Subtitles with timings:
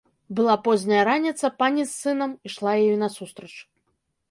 [0.37, 3.53] Была позняя раніца, пані з сынам ішла ёй насустрач.